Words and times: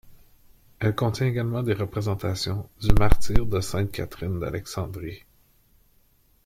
Elle 0.79 0.95
contient 0.95 1.27
également 1.27 1.61
des 1.61 1.75
représentations 1.75 2.67
du 2.79 2.91
martyre 2.95 3.45
de 3.45 3.59
sainte 3.61 3.91
Catherine 3.91 4.39
d'Alexandrie. 4.39 5.25